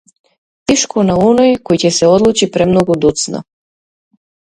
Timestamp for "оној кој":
1.25-1.79